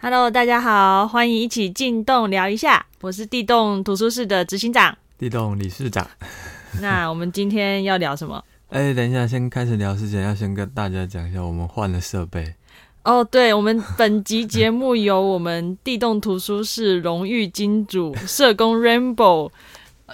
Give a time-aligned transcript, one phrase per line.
[0.00, 2.86] Hello，大家好，欢迎一起进洞聊一下。
[3.00, 6.08] 我是地洞图书室的执行长，地洞理事长。
[6.80, 8.40] 那我们今天要聊什么？
[8.68, 12.54] 哎，等一下，先开始聊之前，要先跟大家讲一下，我们换了设备。
[13.02, 19.50] 哦，对，我们本集节目由我们地洞图书室荣誉金主社工 Rainbow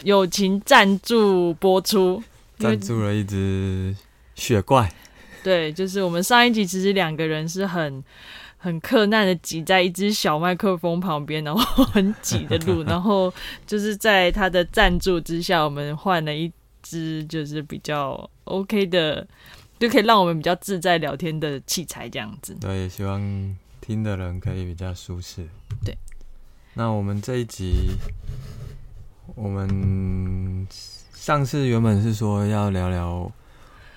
[0.03, 2.23] 友情赞助播出，
[2.59, 3.95] 赞助了一只
[4.35, 4.91] 雪怪。
[5.43, 8.03] 对，就是我们上一集其实两个人是很。
[8.65, 13.31] 很困难的挤在一只小麦克风旁边，然后 很挤的录， 然后
[13.67, 16.51] 就是在他的赞助之下，我们换了一
[16.83, 19.29] 支就是比较 OK 的，
[19.79, 22.57] 就可以让我们比较自在聊天的器材这样子。
[22.59, 23.21] 对，也希望
[23.83, 25.47] 听的人可以比较舒适。
[25.85, 25.95] 对，
[26.73, 27.91] 那我们这一集，
[29.35, 30.67] 我们
[31.13, 33.31] 上次原本是说要聊聊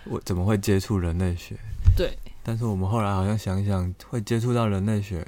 [0.04, 1.56] 我怎么会接触人类学。
[1.96, 2.12] 对。
[2.48, 5.28] 但是我们后来好像想想，会接触到人类学，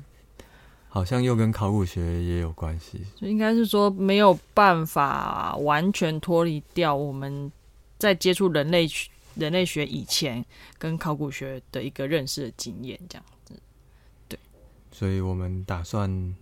[0.87, 3.01] 好像又跟考古学也有关系。
[3.17, 7.51] 就应该是说没有办法完全脱离掉我们
[7.97, 8.87] 在接触人类
[9.35, 10.45] 人类学以前
[10.77, 13.53] 跟考古学的一个认识的经验，这样子。
[14.29, 14.39] 对，
[14.89, 16.33] 所以我们打算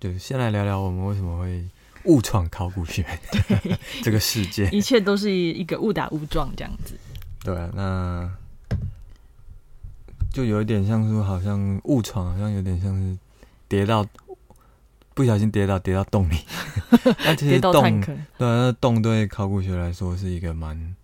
[0.00, 1.68] 就先来聊聊我们为什么会
[2.04, 3.04] 误闯考古学
[4.02, 4.68] 这个世界。
[4.72, 6.98] 一切都是一个误打误撞这样子。
[7.44, 8.34] 对，那。
[10.34, 13.16] 就有一点像是，好像误闯，好像有点像是
[13.68, 14.04] 跌到
[15.14, 16.36] 不小心跌到跌到洞里。
[17.24, 20.96] 那其实洞对，那洞对考古学来说是一个蛮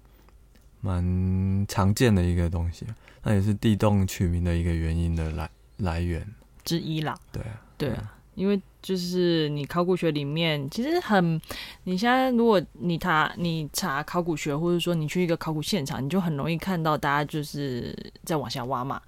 [0.81, 2.85] 蛮常见的一个东西，
[3.23, 6.27] 那也是地洞取名的一个原因的来来源
[6.65, 7.17] 之一啦。
[7.31, 8.17] 对啊，对啊。
[8.35, 11.41] 因为就是你考古学里面其实很，
[11.85, 19.01] 你现在如果你查你查考古学，或者说你去一个考古现场，你就很容易看到大家就是在往下挖嘛，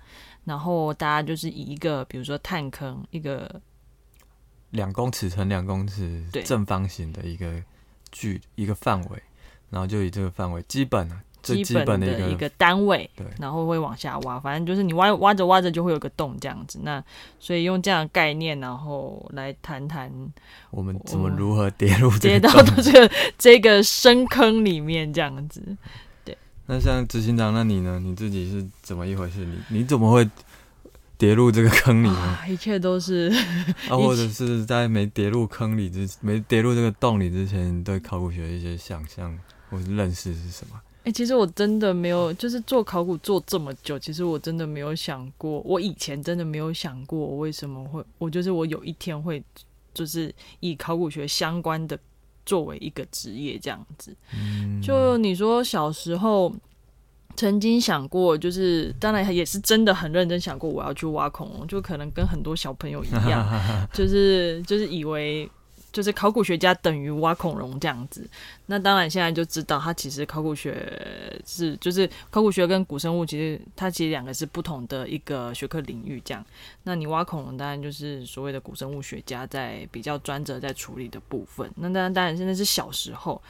[0.45, 3.61] 然后大家就是以一个比如说探坑一个
[4.71, 7.63] 两公尺乘两公尺正方形的一个
[8.11, 9.23] 距一个范围，
[9.71, 11.11] 然后就以这个范围基本
[11.43, 16.79] 基本的一个单位，对，然后会往下挖，反正就是你挖挖着挖着就会有个洞这样子。
[16.83, 17.03] 那
[17.39, 20.11] 所以用这样的概念，然后来谈谈
[20.71, 22.51] 我们怎么如何跌入跌到
[22.83, 25.61] 这个 这个深坑里面这样子。
[26.25, 26.37] 对，
[26.67, 27.99] 那像执行长，那你呢？
[27.99, 29.45] 你自己是怎么一回事？
[29.45, 30.29] 你你怎么会
[31.19, 32.39] 跌入这个坑里呢？
[32.49, 33.33] 一切都是
[33.89, 39.37] 啊，或者是在没跌入坑里之没跌入这个洞里之前，你对考古学一些想象
[39.71, 40.81] 或是认识是什么？
[41.05, 49.43] 哎，其实我真的没有，就是做考古做这么久，其实我真的没有想过，我以前真的没有想过，我为什么会，我就是我有一天会，
[49.93, 51.99] 就是以考古学相关的
[52.47, 54.15] 作为一个职业这样子。
[54.81, 56.55] 就你说小时候
[57.35, 63.45] 曾经想过，就是当然也是真的很认真想过，我要去挖恐龙，就可能跟很多小朋友一样，
[63.93, 65.51] 就是就是以为。
[65.93, 68.27] 就是考古学家等于挖恐龙这样子，
[68.67, 70.91] 那当然现在就知道，它其实考古学
[71.45, 76.43] 是就是考古学跟古生物其实它其实两个是不同的一个学科领域这样。
[76.85, 81.71] 那你挖恐龙当然就是所谓的古生物学家在比较专责在处理的部分。
[81.77, 83.41] 那当然当然现在是小时候，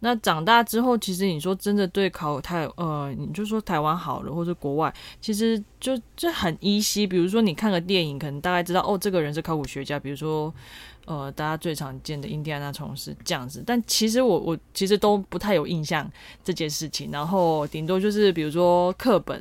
[0.00, 7.06] 那长大之后，其实你说真的对考太呃，你就说台湾好了，或者国外，其实就就很依稀。
[7.06, 10.52] 比如说你看个电影，可能大概知道哦，这个人是考古学家，比如说。
[11.04, 16.08] 呃，大家最常见的印第安纳虫是这样子，但其实我我其实都不太有印象
[16.44, 17.10] 这件事情。
[17.10, 19.36] 然后顶多就是比如说课本，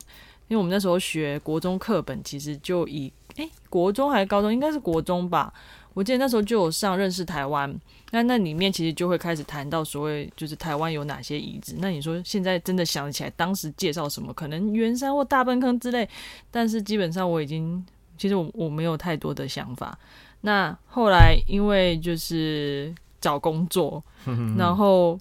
[0.47, 5.53] 因为我们那时候学国中课本，其实就以哎国中还是高中，应该是国中吧。
[5.93, 7.69] 我记得那时候就有上认识台湾，
[8.11, 11.75] 那那里面其实就会开始谈到所谓就是台湾有哪些遗址。
[11.79, 16.07] 那你说现在真的想起来，当时介绍什么，可能圆山或大粪坑之类，
[16.49, 17.85] 但是基本上我已经
[18.17, 19.95] 其实我我没有太多的想法。
[20.41, 24.03] 那后来因为就是找工作，
[24.57, 25.19] 然后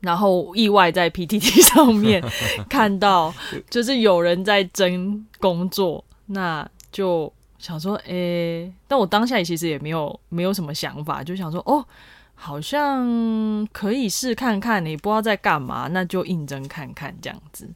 [0.00, 2.22] 然后意外在 PTT 上面
[2.68, 3.32] 看到，
[3.70, 11.82] 就是有人在争工作，那就想说，诶，但我当下其实也没有没有什么想法，就想说，哦，
[12.34, 17.70] 好像可以试看看，你不知道在干嘛，那就应征看看这样子，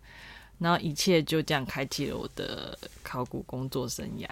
[0.59, 4.29] 然后一切就这样开启了我的考古工作生涯。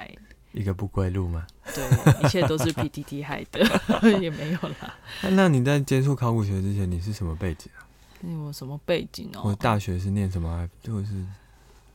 [0.55, 1.47] 一个不归路吗？
[1.75, 1.85] 对，
[2.25, 3.61] 一切都是 PTT 害的，
[4.21, 4.97] 也没有啦。
[5.33, 7.83] 那你在接触考古学之前，你是什么背景啊？
[8.47, 9.43] 我什么背景哦？
[9.45, 10.67] 我大学是念什么？
[10.83, 11.09] 就是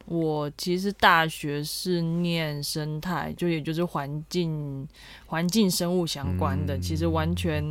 [0.06, 4.88] 我其实大学是念生态，就也就是环境、
[5.26, 7.64] 环境生物相关的，其实完全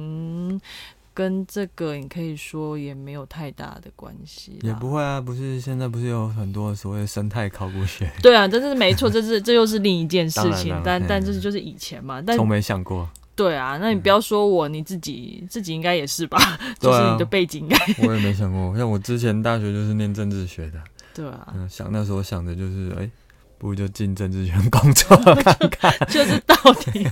[1.19, 8.09] 跟这个你可以说也没有太大的关系，也不会啊，不是现在不是有很多所谓生态考古学？
[8.23, 13.09] 对啊，这是没错，这是这又是另一件事情，但但这是就是以前嘛，但从没想过。
[13.35, 16.39] 对啊，那你不要说我，你自己自己应该也是吧？
[16.79, 18.07] 就是你的背景应该。
[18.07, 20.81] 我也没想过，像我之前大学就是念政治学的。
[21.13, 23.11] 对啊，想那时候想的就是，哎，
[23.59, 27.05] 不如就进政治圈工作看看， 就是到底。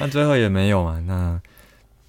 [0.00, 1.40] 那最后也没有嘛，那。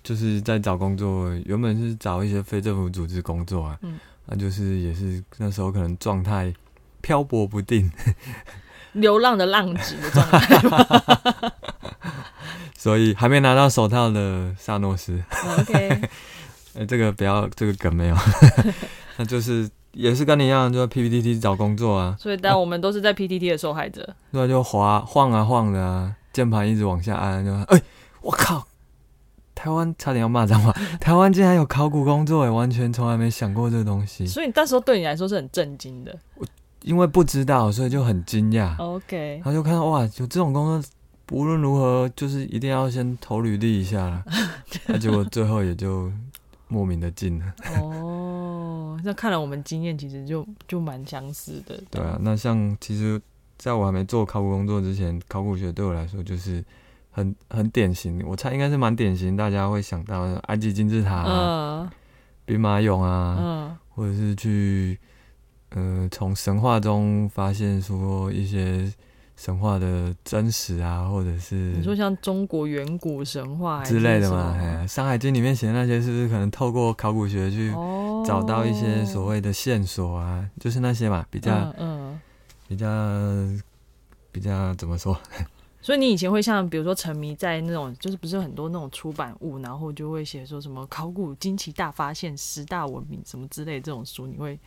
[0.08, 4.00] 就是在找工作，原本是找一些非政府组织工作啊，嗯。
[4.30, 6.54] 那就是也是那时候可能状态
[7.02, 7.90] 漂泊不定，
[8.94, 11.52] 流浪的浪子的状态，
[12.78, 15.22] 所以还没拿到手套的萨诺斯
[15.60, 16.02] ，OK，
[16.78, 18.16] 哎，这个不要这个梗没有，
[19.16, 27.82] 那就是也是跟你一样，就在 PPTT 找工作啊，所以但我们都是在 PPT 的受害者，对，就滑晃啊晃的啊，键盘一直往下按，就哎，
[28.22, 28.67] 我靠！
[29.58, 30.72] 台湾差点要骂脏话，
[31.02, 34.28] 台湾竟然有考古工作，哎，完全从来没想过这个东西。
[34.28, 36.16] 所以那时候对你来说是很震惊的。
[36.36, 36.46] 我
[36.84, 38.78] 因为不知道，所以就很惊讶。
[38.78, 40.90] OK，然后就看到哇，有这种工作，
[41.32, 44.24] 无论如何就是一定要先投履历一下了。
[44.86, 46.12] 那 结果最后也就
[46.68, 47.46] 莫名的进了。
[47.82, 51.82] 哦，那看来我们经验其实就就蛮相似的。
[51.90, 53.20] 对啊，那像其实
[53.58, 56.64] 在我还没做考古工作之前，考古学对我来说就是。
[57.18, 61.90] 很很典型，我猜应该是蛮典型，大家会想到埃及金字塔、
[62.46, 65.00] 兵马俑啊，或者是去
[65.72, 68.94] 呃从神话中发现说一些
[69.36, 74.56] 神话的真实啊，或者是你说像中国远古神话之类的嘛？
[74.62, 77.72] 《哎山海经》里面写的那些，是不是可能透过考古学去
[78.24, 80.48] 找到一些所谓的线索啊？
[80.60, 82.20] 就是那些嘛，比较嗯
[82.68, 82.88] 比较
[84.32, 85.20] 比较怎么说？
[85.88, 94.60] 所以你以前会像比如说沉迷在那种，就是不是很多那种出版物，然后就会写说什么考古惊奇大发现、十大文明什么之类这种书，你会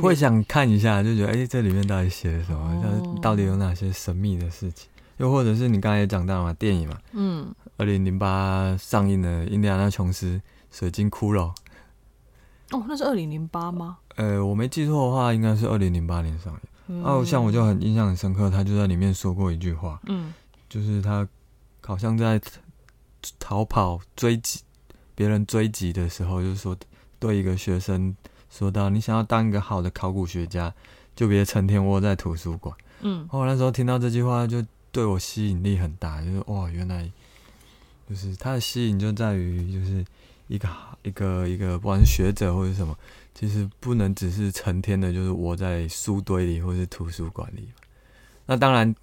[0.00, 2.80] 会想看一下，就觉得哎，这里面到底写了什么？
[2.80, 4.88] 它到底有哪些神秘的事情？
[5.16, 11.38] 又或者是你刚才也讲到嘛，电影嘛，嗯，二零零八上映的《印第安纳琼斯水晶骷髅》。
[12.70, 13.98] 哦，那是二零零八吗？
[14.14, 17.02] 呃，我没记错的话，应该是二零零八年上映。
[17.02, 20.32] 哦，像我就很印象很深刻，他就在里面说过一句话，嗯。
[20.72, 21.28] 就是他
[21.82, 22.40] 好像在
[23.38, 24.62] 逃跑追击
[25.14, 26.74] 别人追击的时候，就是说
[27.18, 28.16] 对一个学生
[28.48, 30.72] 说到：“你想要当一个好的考古学家，
[31.14, 32.74] 就别成天窝在图书馆。”
[33.04, 37.06] 嗯，我那时候听到这句话，就对我吸引力很大，就是哇，原来
[38.08, 40.02] 就是他的吸引就在于，就是
[40.48, 40.68] 一个
[41.02, 42.96] 一个一个不管是学者或者什么，
[43.34, 47.68] 其实不能只是成天的，就是窝在书堆里或是图书馆里。
[48.46, 48.94] 那当然。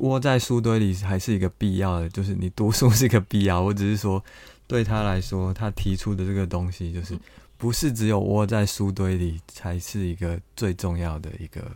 [0.00, 3.60] 窝在书堆里还是一个必要的，就是你读书是一个必要。
[3.60, 4.22] 我只是说，
[4.66, 7.18] 对他来说，他提出的这个东西，就是
[7.58, 11.70] 不是只有窝在书堆里才是一个最重要的一个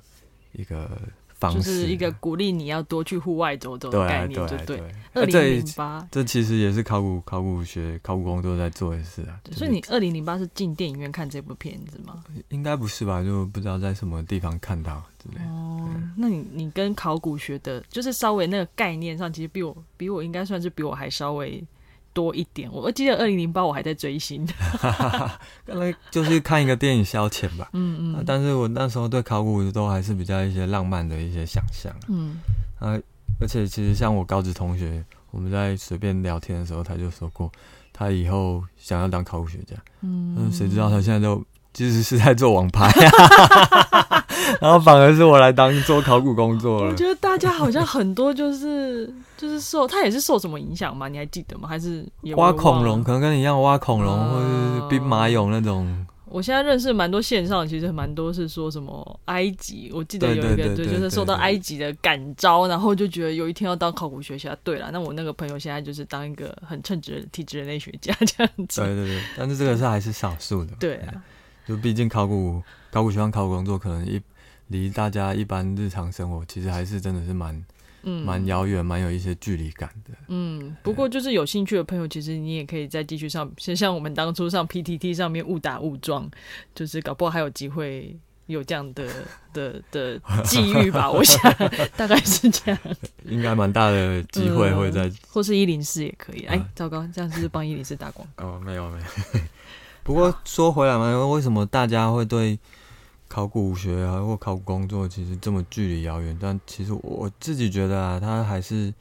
[0.52, 1.00] 一个
[1.38, 4.82] 方式，就是一个鼓励你要多去户外走走的概念，对对。
[5.14, 9.40] 二零零八，这其实也是考古考古学考古工作在做的事啊。
[9.52, 12.22] 所以你二零零八是进电影院看这部片子吗？
[12.50, 13.22] 应该不是吧？
[13.22, 15.02] 就不知道在什么地方看到。
[15.38, 21.62] 哦，那你你跟考古学的，就是稍微那个概念上，其实比我比我应该算是比我还稍微
[22.16, 22.72] 多一点。
[22.72, 24.48] 我记得二零零八我还在追星，
[25.66, 27.68] 刚才就是看一个电影消遣吧。
[27.76, 31.94] 嗯嗯，但是我那时候对考古都还是比较一些浪漫的一些想象。
[32.08, 32.38] 嗯
[32.80, 32.98] 啊，
[33.38, 37.52] 而且其实像我高职同学，我们在随便聊天的时候，他就说过，
[37.92, 39.76] 他以后想要当考古学家。
[40.00, 41.44] 嗯，谁知道他现在都。
[41.76, 42.90] 其实是在做网拍，
[44.62, 46.90] 然后反而是我来当做考古工作了。
[46.90, 51.06] 我觉得大家好像很多就是就是受他也是受什么影响吗？
[51.06, 51.68] 你还记得吗？
[51.68, 52.02] 还是
[52.36, 53.04] 挖恐龙？
[53.04, 56.06] 可能跟你一样挖恐龙，或者是兵马俑那种。
[56.24, 59.90] 我现在认识蛮多线上，其实蛮多是说什么埃及。
[59.94, 64.56] 我记得有一个对，就是受到埃及的感召，然后就觉得有一天要当考古学家。
[64.64, 68.80] 对了，那我那个朋友现在就是当一个很称职的体质人类学家这样子。
[68.80, 70.72] 对对对，但是这个是还是少数的。
[70.80, 71.12] 对啊。
[71.66, 74.20] 就毕竟考古考古学院考古工作，可能一
[74.68, 77.64] 离大家一般日常生活，其实还是真的是蛮
[78.02, 80.12] 嗯蛮遥远，蛮有一些距离感的。
[80.28, 86.30] 嗯，不过就是有兴趣的朋友，其实你也可以再继续上，就像我们当初上 PTT 上面误打误撞，
[86.74, 89.08] 就是搞不好还有机会有这样的
[89.52, 91.10] 的的 机遇吧。
[91.10, 91.40] 我想
[91.96, 92.78] 大概是这样，
[93.26, 96.42] 应该蛮大的机会会在，或是一零四也可以。
[96.46, 98.46] 哎，糟糕，这样是不是帮一零四打广告？
[98.46, 99.04] 哦，没有没有。
[100.06, 102.56] 不过说回来嘛，为什么大家会对
[103.26, 106.38] 考古学啊或考古工作其实这么距离遥远？
[106.40, 108.94] 但其实我自己觉得啊，它还是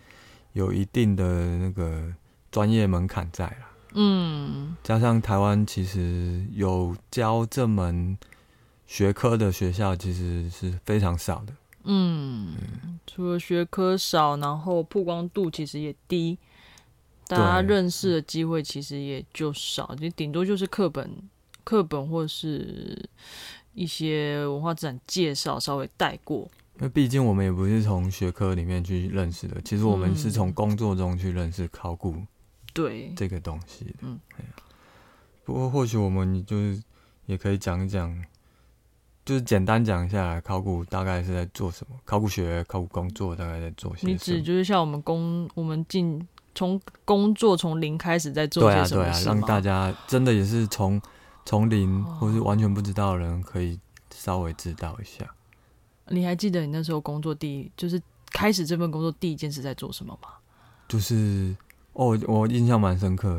[0.54, 2.12] 有一定的那个
[2.50, 3.70] 专业门槛在啦。
[3.94, 8.18] 嗯，加上台湾其实有教这门
[8.88, 11.54] 学科的学校，其实是非常少的。
[11.84, 12.56] 嗯，
[13.06, 16.40] 除了学科少，然后曝光度其实也低，
[17.28, 21.10] 大家认识的机会其实也就少，就顶多就是课本、
[21.64, 23.10] 课本或是
[23.74, 26.50] 一些文化资产介绍稍微带过。
[26.78, 32.16] 那毕竟我们也不是从学科里面去认识的，其实我们是从工作中去认识考古。
[32.74, 34.20] 对这个东西，嗯，
[35.46, 36.84] 不过或许我们就是
[37.26, 38.14] 也可以讲一讲，
[39.24, 44.12] 就是简单讲一下考古大概是在做什么，考古学、考古工作大概在做些什么。
[44.12, 51.00] 你指就是像我们工，我们进从工作从零开始在做些什么对啊，让大家真的也是从
[51.46, 53.80] 从零或是完全不知道的人可以
[54.12, 55.30] 稍微知道一下。
[56.08, 60.30] 你还记得你那时候工作第一就是开始这份工作第一件事在做什么吗？
[60.88, 61.56] 就是。
[61.98, 63.38] 哦，我印象蛮深刻，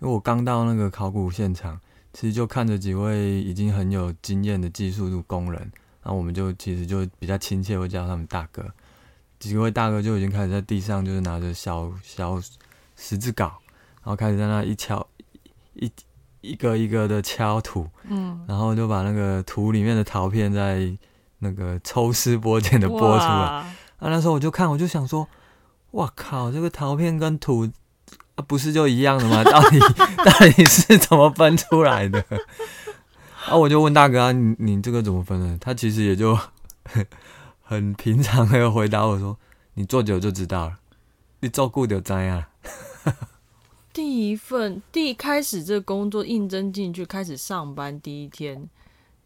[0.00, 1.78] 因为我刚到那个考古现场，
[2.14, 5.60] 其实就看着几位已经很有经验的技术工人，
[6.02, 8.64] 然后我们就其实就比较亲切，会叫他们大哥。
[9.38, 12.40] 几位大哥就已经开始在地上，就是拿着小小
[12.96, 15.06] 十字镐，然后开始在那一敲
[15.74, 15.90] 一
[16.40, 20.90] 一个一个的敲土，嗯，然后就把那个土里面的陶片在
[21.38, 23.24] 那个抽丝剥茧的剥出来。
[23.24, 25.28] 啊，那时候我就看，我就想说，
[25.92, 27.70] 哇靠，这个陶片跟土。
[28.46, 29.42] 不是就一样的吗？
[29.50, 29.80] 到底
[30.24, 32.24] 到底是怎么分出来的？
[33.48, 35.58] 啊，我就问大哥啊，你你这个怎么分的？
[35.58, 36.38] 他其实也就
[37.68, 39.38] 很平常的回答我说
[39.74, 40.78] ：“你做久就知道了，
[41.40, 42.48] 你照顾就知啊。
[43.92, 48.66] ”第一份第一开始这工作应征进去开始上班第一天，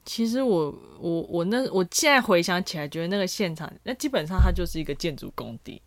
[0.05, 5.81] 其实我我我那我现在回想起来，觉得那个现场那基本上它就是一个建筑工地。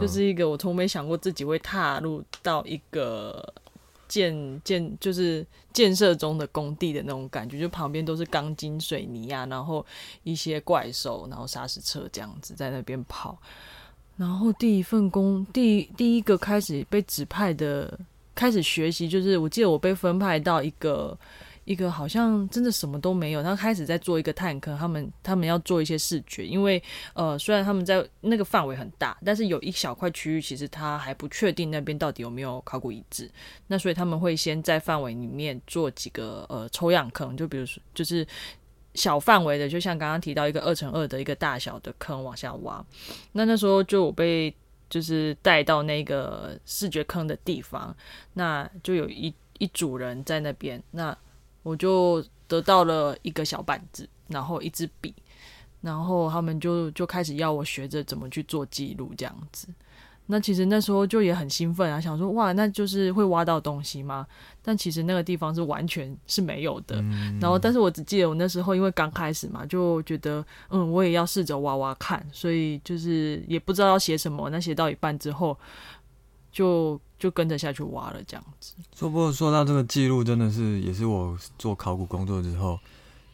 [0.00, 3.54] 就是一个我从没想过自己会踏入到一个
[4.08, 9.84] 建建就是建设中的工地的那种感觉，就旁边都是钢筋水泥啊，然后
[10.22, 13.38] 一些怪兽，然后砂石车这样子在那边跑。
[14.16, 17.98] 然后第一份工，第第一个开始被指派的
[18.34, 21.18] 开始学习，就是我记得我被分派到一个。
[21.66, 26.80] 一个好像真的什么都没有，他开始在做一个探坑，他们他们要做一些视觉，因为
[27.12, 33.28] 呃虽然他们在那个范围很大，但是有一小块区域其实他还不确定那边到底有没有考古遗址，
[33.66, 38.24] 那所以他们会先在范围里面做几个呃抽样坑，就比如说就是
[38.94, 42.86] 小范围的，就像刚刚提到一个二乘二的一个大小的坑往下挖，
[43.32, 44.54] 那那时候就我被
[44.88, 47.92] 就是带到那个视觉坑的地方，
[48.34, 51.16] 那就有一一组人在那边那。
[51.66, 55.12] 我就得到了一个小板子，然后一支笔，
[55.80, 59.66] 然后他们就就开始要我学着怎么去做记录这样子。
[60.28, 64.24] 那其实那时候就也很兴奋啊，想说哇，那就是会挖到东西吗？
[64.62, 67.02] 但其实那个地方是完全是没有的。
[67.40, 74.50] 然后，但是我只记得我那时候因为刚开始嘛，就觉得嗯，我也要试着挖挖看，所以就是也不知道要写什么。
[74.50, 75.56] 那写到一半之后，
[76.56, 76.98] 就。
[77.18, 78.74] 就跟着下去挖了，这样子。
[78.94, 82.78] 说不过说到这个记录，真的是也是我做考古工作之后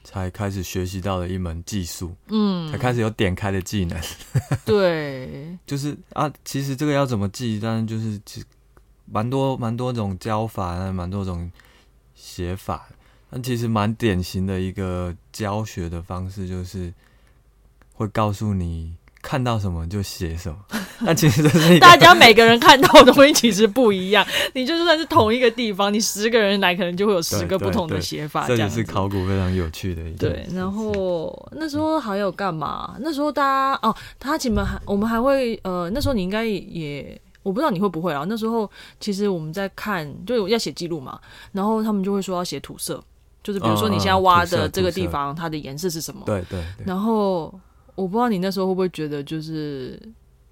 [0.04, 4.00] 才开始学习到的一门技术，嗯，才开始有点开的技能。
[4.64, 8.44] 对，就是啊，其实这个要怎么记，但是就是其
[9.04, 11.50] 蛮多蛮多种教法，蛮多种
[12.14, 12.86] 写法。
[13.30, 16.94] 但其实蛮典型的一个教学的方式，就是
[17.94, 18.94] 会告诉你。
[19.22, 20.58] 看到什么就写什么，
[21.00, 24.26] 那其实是 大家每个人看到的东西其实不一样。
[24.52, 28.46] 你就算是同一个地方，你十个人来，可能就会有十个不同的写法。
[28.48, 30.44] 这也是考古非常有趣的一对。
[30.52, 32.96] 然后那时候还有干嘛？
[33.00, 38.26] 那时候大家哦，他前面还我们还会呃，那时候你应该也我不知道你会不会啊。
[38.28, 41.18] 那时候其实我们在看，就要写记录嘛。
[41.52, 43.02] 然后他们就会说要写土色，
[43.42, 46.22] 就是比如说你现在挖的这个地方，它的颜色是什么？
[46.26, 46.60] 对对。
[46.84, 47.54] 然后。
[47.94, 50.00] 我不知道你那时候会不会觉得，就是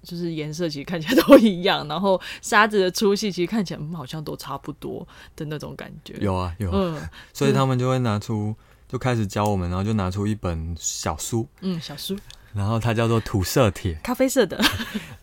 [0.03, 6.15] 就是颜色其实看起来 都一样，然后沙子的粗细其实看起来好像都差不多的那种感觉。
[6.19, 7.01] 有啊有，嗯，
[7.33, 8.55] 所以他们就会拿出，
[8.87, 12.15] 就开始教我们，然后就拿出一本小书，嗯，小书，
[12.53, 14.59] 然后它叫做土色铁，咖啡色的，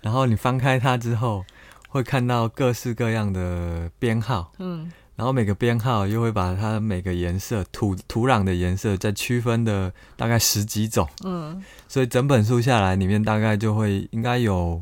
[0.00, 1.44] 然后你翻开它之后，
[1.88, 4.90] 会看到各式各样的编号，嗯。
[5.18, 14.80] 然后每个编号又会把它每个颜色土土壤的颜色再区分的大概十几种，嗯，所以整本书下来里面大概就会应该有，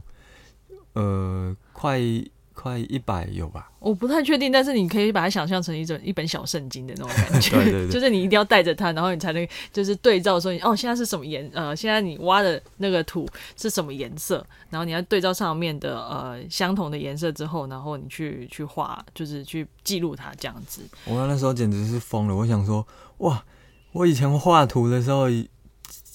[0.93, 2.36] 呃，快快
[2.66, 3.70] 快一百有吧？
[3.78, 11.49] 我不太确定，但是你可以把它想象成一种一本小圣经的那种感觉， 对对对，就是你一定要带着它，然后你才能就是对照说，哦，现在是什么颜？
[11.54, 14.44] 呃，现在你挖的那个土是什么颜色？
[14.68, 20.82] 然后你要对照上面的呃相同的颜色之后，然后你去去画，就是去记录它这样子。
[21.04, 22.85] 我那时候简直是疯了，我想说，
[23.18, 23.44] 哇，
[23.92, 25.26] 我以前画图的时候。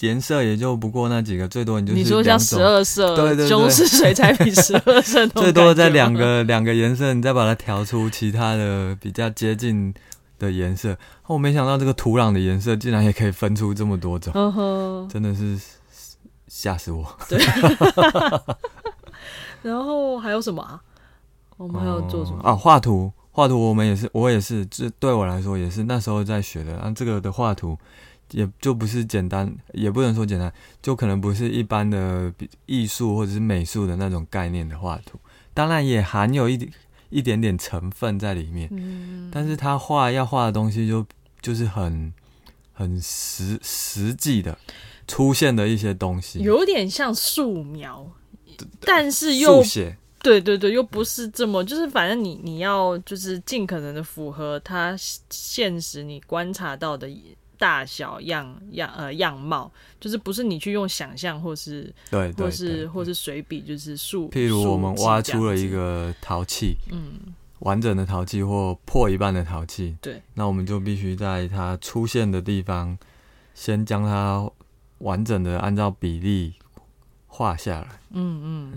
[0.02, 9.94] 颜色也就不过那几个，最多你就是你说像十二色，对对对，中式水彩笔十二色， 最多在两个两个颜色，你再把它调出其他的比较接近
[10.40, 10.98] 的颜色。
[11.28, 15.60] 我没想到这个土壤的颜色竟然也可以分出这么多种，真的是
[16.48, 17.06] 吓死我。
[17.30, 17.40] 对，
[19.62, 20.82] 然后还有什么啊？
[21.58, 22.56] 我们还要做什么啊？
[22.56, 26.76] 画图，画图，我们也是，我也是，这对我来说也是那时候在学的。
[26.78, 27.78] 啊，这个的画图。
[28.32, 32.34] 也就不是简单，也不能说简单，就可能不是一般的
[32.66, 35.20] 艺术或者是美术的那种概念的画图，
[35.54, 36.72] 当然也含有一点
[37.10, 38.70] 一点点成分在里面。
[38.72, 41.06] 嗯，但是他画要画的东西就
[41.42, 42.14] 就是很
[42.72, 44.58] 很实实际的
[45.08, 48.10] 出现的一些东西，有点像素描，
[48.80, 54.96] 但是又写，对对对，又不是这么，就是反正你你要就是尽可能的符合他
[55.30, 57.10] 现实你观察到的。
[57.62, 64.28] 大小样样呃样貌，就是不是你去用想象或是对，或是或是随笔，就是数。
[64.32, 67.20] 譬如我们挖出了一个陶器，嗯，
[67.60, 72.98] 完整的陶器或破一半的陶器，对，那我们就必须在它出现的地方，
[73.54, 74.50] 先将它
[74.98, 76.56] 完整的按照比例
[77.28, 77.88] 画下来。
[78.10, 78.74] 嗯嗯，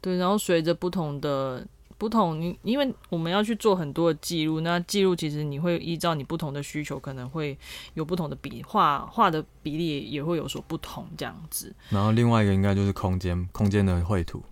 [0.00, 1.66] 对，然后随着不同的。
[2.02, 7.56] 不同，你因为我们要去做很多的记录，那记录其实你会依照你不同的需求，可能会
[7.94, 11.72] 有不同的比画画的比例也会有所不同这样子。
[11.90, 14.42] 然后另外一个应该就是空间，空间的绘图。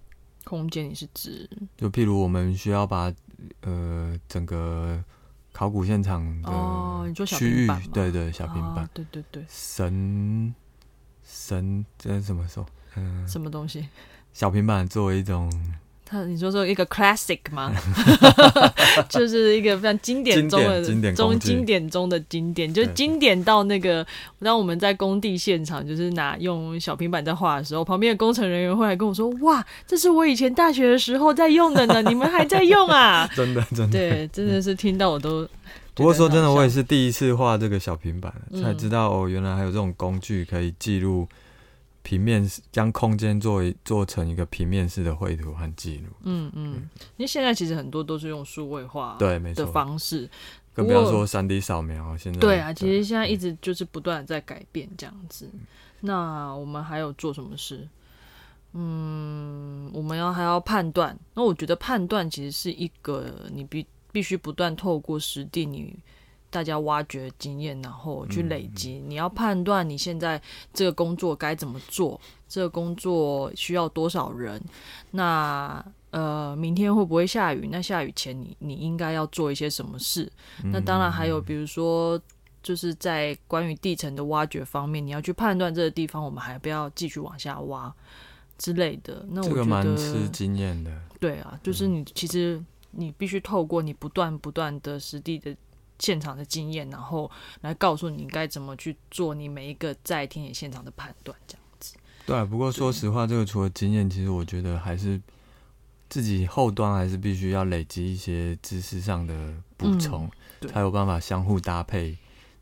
[0.44, 1.50] 空间你是指？
[1.76, 3.12] 就譬如我们需要把
[3.62, 5.02] 呃整个
[5.50, 10.54] 考古现场的区域，对对，小平板，对对对，神
[11.24, 12.64] 神这是什么说？
[12.94, 13.88] 嗯，什么东西？
[14.32, 15.50] 小平板作为一种。
[16.10, 17.72] 他你说说一个 classic 吗？
[19.08, 20.82] 就是一个非常经典中的
[21.14, 24.04] 中经典中的经典，就经典到那个，
[24.40, 35.48] 当我们在工地现场，就是拿用小平板在画的时候，旁边的工程人员会来跟我说：“哇，这是我以前大学的时候在用的呢， 你们还在用啊？”真的，真的，对，真的是听到我都。
[35.94, 41.28] 不过说真的，我也是第一次画这个小平板，才知道哦，原来还有这种工具可以记录。
[42.02, 46.06] 平面将空间作为做成一个平面式的绘图和记录。
[46.22, 46.74] 嗯嗯，
[47.16, 50.28] 因为现在其实很多都是用数位化对没错的方式，
[50.74, 52.16] 更不要说三 D 扫描。
[52.16, 55.48] 现在对啊，其实现在一直就是不断的在改变这样子。
[56.00, 57.86] 那我们还有做什么事？
[58.72, 61.18] 嗯，我们要还要判断。
[61.34, 65.94] 那我觉得判断其实是一个你必必须不断透过实地你。
[66.50, 69.02] 大家挖掘经验，然后去累积。
[69.06, 70.40] 你要判断你现在
[70.74, 74.60] 这个工作该怎么做，这个工作需要多少人。
[75.12, 77.68] 那呃，明天会不会下雨？
[77.70, 80.30] 那下雨前你你应该要做一些什么事？
[80.64, 82.20] 那当然还有，比如说
[82.62, 87.94] 就是在关于地层的挖掘方面，你要去判断这个地方我们还不要继续往下挖
[88.58, 89.24] 之类的。
[89.30, 90.90] 那我觉得蛮吃经验的。
[91.20, 92.60] 对啊，就是你其实
[92.90, 95.56] 你必须透过你不断不断的实地的。
[96.00, 101.94] 现场的经验，然后来告诉你该怎么去做你每一个在田野现场的判断，这样子。
[102.26, 105.20] 对，不过说实话，这个除了经验，其实我觉得还是
[106.08, 110.30] 自己后端还是必须要累积一些知识上的补充，
[110.68, 112.16] 才有办法相互搭配，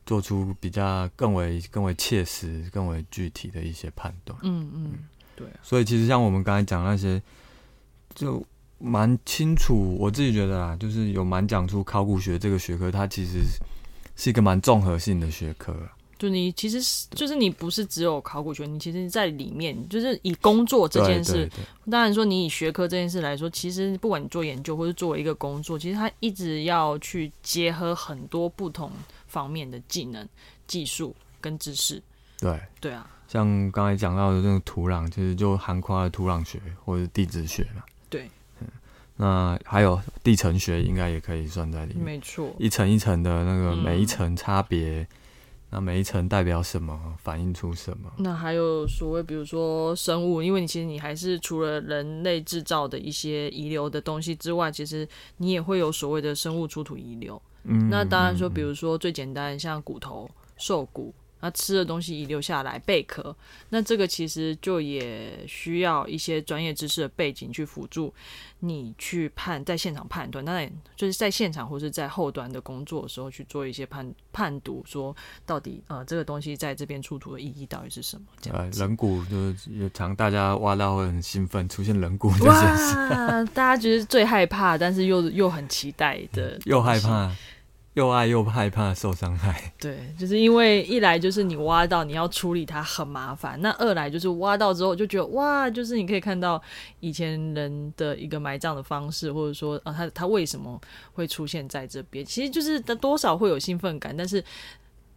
[0.04, 4.38] 做出比较更为更为切实、更为具体的一些判断。
[4.42, 5.48] 嗯嗯，对。
[5.62, 7.22] 所以其实像我们刚才讲那些，
[8.14, 8.44] 就。
[8.78, 13.40] 蛮清楚，我自己觉得啊，就是有蛮讲出考古学这个学科，它其实
[14.16, 15.74] 是一个蛮综合性的学科。
[16.18, 21.48] 就你其实是，就是你不是只有考古学，你其实在里面，就是以工作这件事，
[21.88, 28.90] 当然说你以学科这件事来说，其实不管你做研究或者作为一个工作，其实它一直要去结合很多不同
[29.28, 30.28] 方面的技能、
[30.66, 32.02] 技术跟知识。
[32.40, 37.84] 对对啊，像刚才讲到的这个土壤，其实就涵括了土壤学或者地质学嘛。
[39.18, 39.24] 对。
[39.24, 42.04] 那还有地层学，应该也可以算在里面。
[42.04, 45.06] 没错，一层一层的那个每一层差别，
[45.70, 48.10] 那每一层代表什么，反映出什么？
[48.18, 55.06] 那还有所谓，比如说生物，因为你其实你还是除了人类制造的一些遗留的东西之外，其实
[55.38, 57.40] 你也会有所谓的生物出土遗留。
[57.64, 61.12] 嗯，那当然说，比如说最简单像骨头、兽骨。
[61.40, 63.34] 那吃的东西遗留下来贝壳，
[63.68, 68.12] 那这个其实就也需要一些专业知识的背景去辅助
[68.60, 70.44] 你去判在现场判断。
[70.44, 75.14] 那就是在现场或是在后端的工作的时候去做一些判判读，说
[75.46, 78.26] 到底呃这个东西在这边出土的意义到底是什么？
[78.40, 82.94] 这样人骨就是常大家挖到会很兴奋，出现人骨 这件事，
[83.54, 87.30] 大家觉得最害怕，但是又又很期待的， 又害怕。
[87.98, 96.62] 又爱又害怕受伤害， 对，就是因为一来就是你挖到你要处理它很麻烦，那二来就是挖到之后就觉得哇，就是你可以看到
[97.00, 100.80] 以前人的一个埋葬的方式，或者说啊，他他为什么
[101.12, 104.42] 会出现在这边，其实就是多少会有兴奋感，但是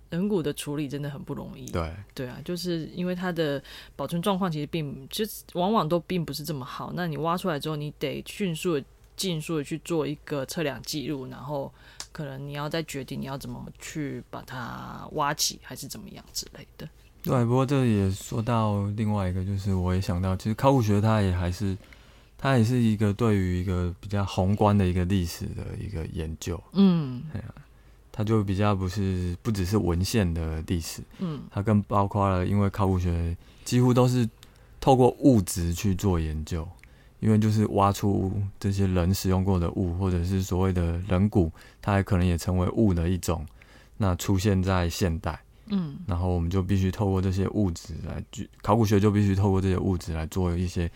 [0.10, 3.62] 人骨的处理真的很不容易，对对啊，就是因为它的
[3.96, 8.84] 保存状况其实并就往往都并不是这么好，那你挖出来之后，你得迅速的、
[9.16, 11.72] 迅速的去做一个测量记录，然后。
[12.12, 16.88] 可能你要再决定你要怎么去把它挖起，还是怎么样之类的。
[17.24, 21.78] 对，不过这也说到另外一个，就是我也想到，其实考古学它也还是，
[22.38, 26.62] 它也是一个对于一个比较宏观的一个历史的一个研究。
[26.74, 27.22] 嗯，
[28.12, 34.28] 它就比较不是不只是文献的历史，嗯，它更包括了，因为考古学几乎都是
[34.80, 36.68] 透过物质去做研究。
[37.22, 41.50] 因为就是挖出这些人使用过的物，或者是所谓的人骨，
[41.82, 43.46] 它还可能也成为物的一种。
[43.98, 48.24] 那出现在现代，嗯，然后我们就必须透过这些物质来，
[48.64, 50.90] 考古学就必须透过这些物质来做一些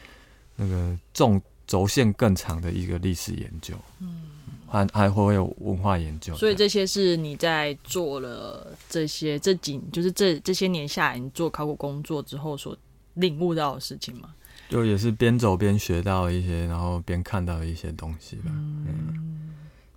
[0.55, 4.23] 那个纵轴线更长的一个历史研究，嗯，
[4.67, 6.35] 还还会有文化研究。
[6.35, 12.75] 所以这些是你在做了这些这几，就是这这些年下来，你做考古工作之后所
[13.13, 14.33] 领悟到的事情吗？
[14.67, 18.45] 就也是边走边学到一些，然后边看到一些东西吧。
[18.47, 19.53] 嗯，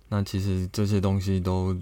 [0.09, 1.75] 那其实这些东西都，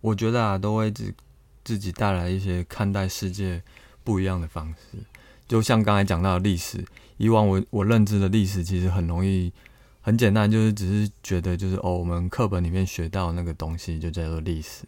[0.00, 1.14] 我觉得啊，都会自
[1.62, 3.62] 自己带来一些看待世界
[4.02, 4.98] 不一样的方式。
[5.46, 6.82] 就像刚才讲到的历史，
[7.18, 9.52] 以往我我认知的历史其实很容易
[10.00, 14.84] 很简单，就是只是觉得就是哦，我们课本里面学到那个东西就叫做历史。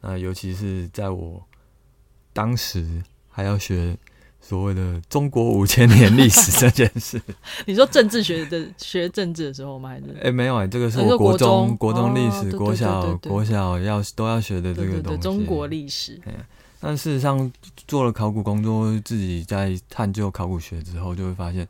[0.00, 1.44] 那尤其是在我
[2.32, 3.98] 当时还要学。
[4.46, 7.18] 所谓的中国五千年历史这件事，
[7.64, 9.88] 你说政治学的学政治的时候吗？
[9.88, 15.18] 还是哎没有哎，这个是我国中国中历史，国小国小要都要学的这个东西。
[15.22, 16.20] 中国历史。
[16.78, 17.50] 但事实上
[17.88, 21.66] 做了考古工作，自己在探究考古学之后，就会发现，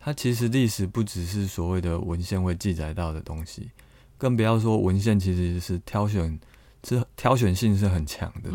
[0.00, 3.70] 它其实历史不只是所谓的文献会记载到的东西，
[4.16, 6.36] 更不要说文献其实是挑选，
[6.82, 8.50] 是挑选性是很强的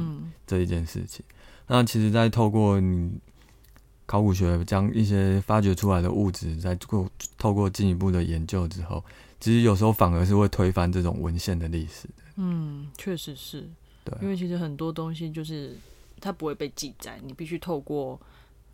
[0.45, 1.23] 这一件事情。
[1.67, 3.09] 那其实，在透过你。
[4.05, 9.03] 考古学将一些发掘出来的物质，在过透过进一步的研究之后，
[9.39, 12.23] 其实有时候反而是会推翻这种文献的历史的。
[12.35, 13.67] 嗯，确实是。
[14.03, 15.77] 对，因为其实很多东西就是
[16.19, 18.19] 它不会被记载，你必须透过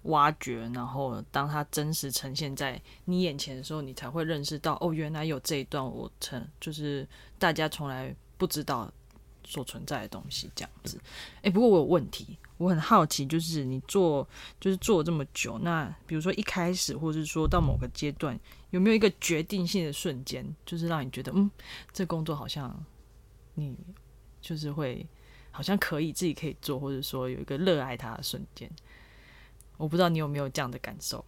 [0.03, 8.91] 挖掘，然后当它真实呈现在你眼前的时候，你才会认识到哦，原来有这一段我曾就是大家从来不知道
[9.45, 10.99] 所存在的东西这样子。
[11.43, 12.35] 哎，不过我有问题。
[12.59, 14.27] 我很好奇，就是你做
[14.59, 18.37] 就是做这么久，那比如说一开始，或者是说到某个阶段，
[18.71, 21.49] 有没有一个决定性的瞬间，就是让你觉得，嗯，
[21.93, 22.77] 这工作好像
[23.53, 23.77] 你
[24.41, 25.07] 就是会
[25.51, 28.69] 好像可以自己可以做，或者说有一个热爱它的瞬间。
[29.77, 31.23] 我不知道你有没有这样的感受，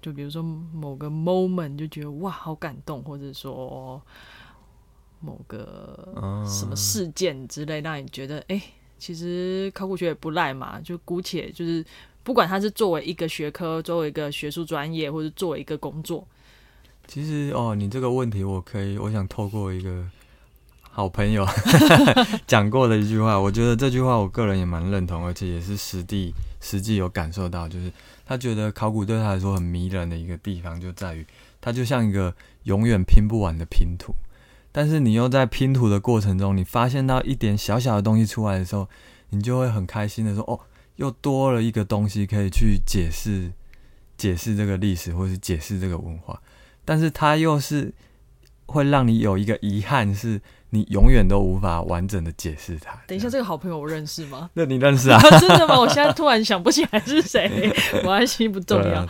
[0.00, 4.02] 就比如说某个 moment 就觉得哇好感动，或者说
[5.20, 8.62] 某个什么事件之类，让你觉得哎。
[9.02, 11.84] 其实考古学也不赖嘛，就姑且就是
[12.22, 16.24] 不管它是作为一个学科，作为一个学术专业，或者作为一个工作。
[17.08, 20.06] 其实哦，你这个问题我可以，我想透过一个
[20.82, 21.44] 好朋友
[22.46, 27.90] 讲过的一句话，我觉得这句话我个人也蛮认同，而且也是实地实际有感受到，就是
[28.24, 31.26] 他觉得考古对他来说很迷人的一个地方，就在于
[31.60, 34.14] 它就像一个永远拼不完的拼图。
[34.74, 38.88] 但是你又在拼图的过程中，你发现到一点小小的东西出来的时候，
[39.28, 40.58] 你就会很开心的说：“哦，
[40.96, 43.52] 又多了一个东西可以去解释、
[44.16, 46.40] 解释这个历史，或是解释这个文化。”
[46.86, 47.92] 但是它又是
[48.64, 52.98] 会让你有一个遗憾，是你永远都无法完整的解释它。
[53.06, 54.48] 等一下，这个好朋友我认识吗？
[54.56, 55.20] 那你认识啊？
[55.38, 55.78] 真的吗？
[55.78, 57.70] 我现在突然想不起来是谁，
[58.02, 59.06] 关系不重要。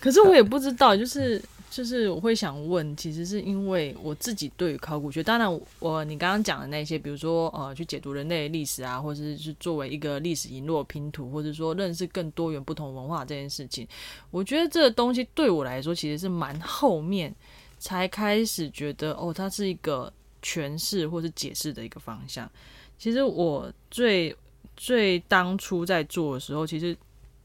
[0.00, 1.40] 可是我也不知道，就是。
[1.70, 13.86] 就是我会想问，其实是因为我自己对于考古学，当然我你刚刚讲的那些，比如说呃，去解读人类历史啊，或者是作为一个历史遗落拼图，或者说认识更多元不同文化这件事情，
[14.30, 17.32] 我觉得这个东西对我来说其实是蛮后面
[17.78, 22.50] 才开始觉得哦，它是一个诠释或是解释的一个方向。
[22.98, 24.34] 其实我最
[24.76, 26.96] 最当初在做的时候，其实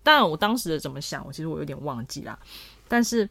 [0.01, 2.39] 当然我当时的怎么想，我其实我有点忘记啦。
[2.85, 3.27] 但是，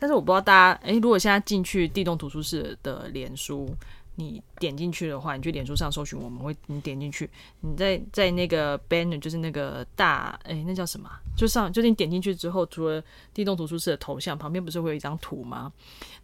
[0.00, 3.68] 但是我不知道大家，诶，如果现在进去地动图书室的脸书。
[4.16, 11.08] 你点进去的话，你去脸书上搜寻，我们会你点进去，你在在那个 banner 就是那个大哎，那叫什么？
[11.34, 15.72] 就上就是你点进去之后，除了地动图书室的头像旁边不是会有一张图吗？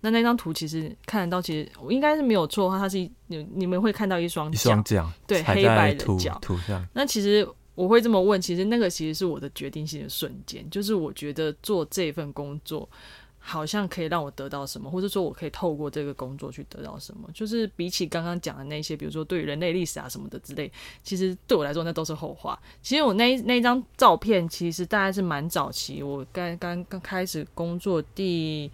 [0.03, 6.87] 那那张图其实看得到，其实我应该是没有错的话，它是你你们会看到一双一双脚，对，黑白的脚图像。
[6.93, 12.87] 那其实我会这么问，其实那个其实是我的决定性的瞬间，就是我觉得做这份工作。
[13.49, 17.29] 好像可以让我得到什么，或者说我可以透过这个工作去得到什么？
[17.33, 20.71] 就是比起刚刚讲的那些，比如说对人类历史啊什么的之类，
[21.05, 22.61] 其实对我来说那都是后话。
[22.83, 28.69] 其实我那那张照片，其实大概是蛮早期，我刚刚刚开始工作第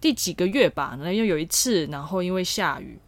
[0.00, 2.98] 第几个月吧，那又有一次，然后因为下雨。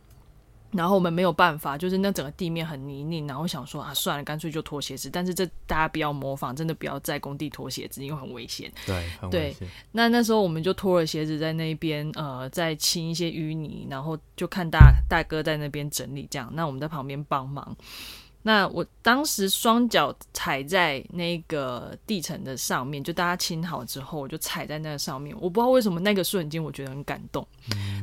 [0.75, 5.09] 然后我们没有办法，就是那整个地面很泥泞，然后想说啊，算了，干脆就脱鞋子。
[5.09, 8.71] 但是这大家不要模仿，真的不要在工地脱鞋子，因为很危险。
[8.85, 9.69] 对，很危险。
[9.93, 16.51] 那那时候我们就脱了鞋子在那边，呃，在清一些淤泥，然后就看大大哥在那边整理这样。
[16.53, 17.77] 那我们在旁边帮忙。
[18.47, 25.35] 那我当时双脚踩在那个地层的上面，就大家清好之后，我就踩在那个上面。
[25.41, 27.47] 我不知道为什么那个瞬间我觉得很感动，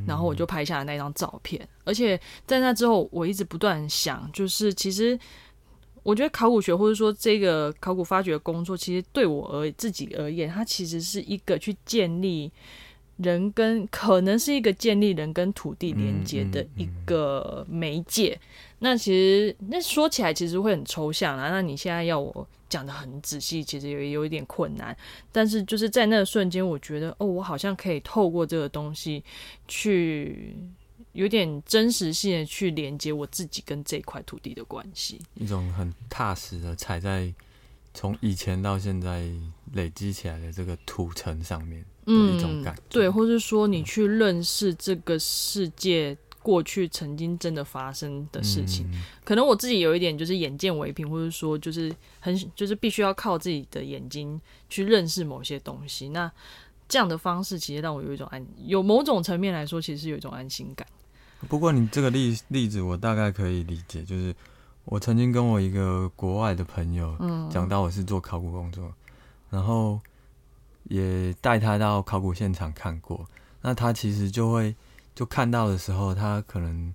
[0.08, 1.66] 然后我就拍下了那张照片。
[1.84, 5.18] 而且在那之后，我一直不断想，就是其实
[6.02, 12.52] 我觉得考古学或者说这个考古发掘工作，其实对我而自己而言，它其实是一个去建立
[13.18, 18.40] 人跟可能是一个建立人跟土地连接的一个媒介。
[18.84, 21.52] 那其实那说起来其实会很抽象啊。
[21.52, 24.96] 那你现在要我讲的很仔细，其实也有一点困难。
[25.32, 29.24] 但是就是在那个瞬间，我觉得哦，我好像可以透过这个东西
[29.67, 30.58] 去
[31.13, 37.32] 有点真实性的去连接我自己跟这块土地的关系，一种很踏实的踩在
[37.94, 39.30] 从以前到现在
[39.74, 42.82] 累积起来的这个土层上面的一种感觉。
[42.89, 46.17] 对，或是说你去认识这个世界。
[46.44, 48.90] 过去曾经真的发生的事情，
[49.24, 56.10] 可能我自己有一点就是眼见为凭，或者说就是很就是必须要靠自己的眼睛去认识某些东西。
[56.10, 56.32] 那
[56.90, 60.88] 这样的方式其实让我有一种安，有某种层面来说，其实是有一种安心感。
[61.48, 64.36] 不过你这个例例子，我大概可以理解，就是
[64.86, 67.16] 我曾经跟我一个国外的朋友
[67.52, 68.92] 讲到我是做考古工作，
[69.52, 70.00] 然后
[70.86, 73.28] 也带他到考古现场看过，
[73.62, 74.76] 那他其实就会。
[75.13, 76.93] 就看到的时候，他可能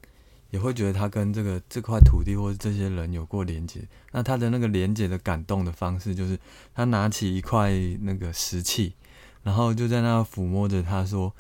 [0.50, 3.80] 也会觉得他跟这个这块土地或者这些人有过连接。
[4.12, 6.38] 那他的那个连接的感动的方式，就是
[6.74, 8.94] 他拿起一块那个石器，
[9.42, 11.32] 然后就在那抚摸着，他说：“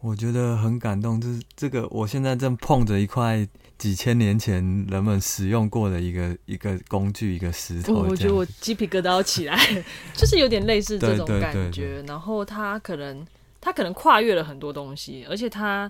[0.00, 9.58] 我觉得很感动，就是这个我现在正碰着一块几千年前人们使用过的一个一个工具，一个石头。”我觉得我鸡皮疙瘩要起来，
[10.14, 12.02] 就是有点类似这种感觉。
[12.06, 13.26] 然后他可能。
[13.62, 15.88] 他可能跨越了很多东西，而且他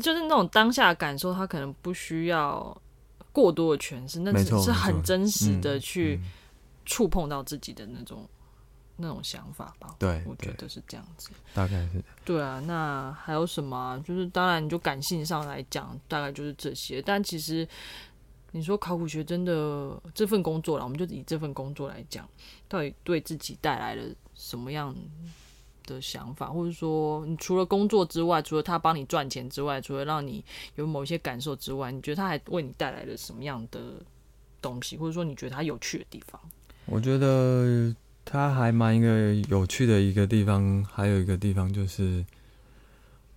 [0.00, 2.76] 就是那种当下感受，他可能不需要
[3.32, 6.20] 过多的诠释，那只是很真实的去
[6.84, 8.28] 触碰到自己的那种
[8.96, 9.96] 那种想法吧。
[9.98, 11.30] 对，我觉得是这样子。
[11.54, 12.04] 大概是。
[12.26, 13.98] 对啊，那还有什么？
[14.06, 17.00] 就是当然，你就感性上来讲，大概就是这些。
[17.00, 17.66] 但其实
[18.52, 22.28] 你说考古学真的这份工作了，我们就以这份工作来讲，
[22.68, 24.94] 到底对自己带来了什么样？
[25.86, 30.44] 的想法，或者说，你除了工作之外，除了他帮你赚钱之外，除了让你
[30.74, 33.80] 有某一些感受之外，你觉得他还为你带来了什么样的
[34.60, 36.40] 东西，或者说你觉得他有趣的地方？
[36.86, 37.94] 我觉得
[38.24, 42.24] 他还蛮一个有趣的一个地方，还有一个地方就是，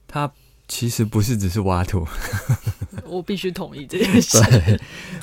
[0.07, 0.31] 他
[0.67, 2.05] 其实不是只是挖土。
[3.05, 4.37] 我必须同意这件事，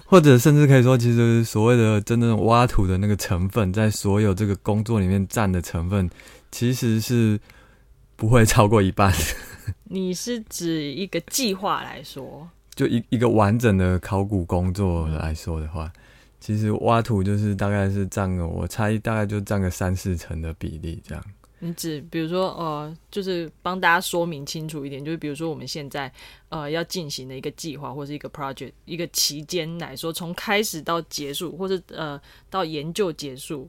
[0.04, 6.10] 或者甚至可以说，其实所谓的真正挖土的那个成分，在所有这个工作里面占的成分。
[6.50, 7.38] 其实是
[8.16, 9.12] 不会超过一半。
[9.84, 15.92] 你是指一个计划来说，就一一个完整的考古工作来说的话，
[16.38, 21.24] 其实挖土就是大概是占个，我猜大概就占个三四成的比例这样。
[21.58, 26.12] 你指比如说呃，就是帮大家说明清楚一点，就是比如说我们现在
[26.48, 33.68] 呃要进行的一个计划或是一个 project 一个期间来说，从开始到结束，或者呃到研究结束，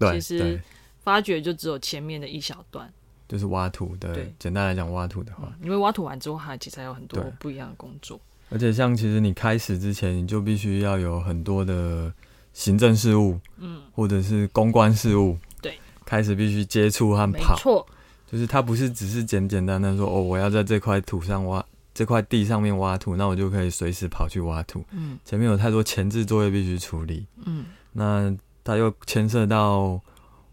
[0.00, 0.60] 其实。
[1.02, 2.92] 发掘就只有前面的一小段，
[3.28, 4.26] 就是挖土的。
[4.38, 8.20] 简单来讲，挖土的话，因为挖土完之后，它其实还有很多不一样的工作。
[8.50, 12.12] 而且，像其实你开始之前，你就必须要有很多的
[12.52, 15.36] 行政事务，嗯，或者是公关事务。
[15.60, 17.56] 对，开始必须接触和跑。
[17.56, 17.86] 错，
[18.26, 21.64] 就是它不是只是简简单单说哦，我要在这块土上挖。
[21.94, 24.84] 这块地上面挖土，那我就可以随时跑去挖土。
[24.92, 27.26] 嗯，前面有太多前置作业必须处理。
[27.44, 28.32] 嗯，那
[28.62, 30.00] 它又牵涉到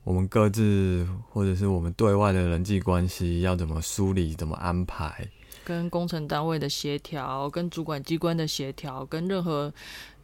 [0.06, 5.28] 我们各自或者是我们对外的人际关系要怎么梳理、怎么安排，
[5.64, 9.74] 跟工程单位的协调、跟主管机关的协调、跟任何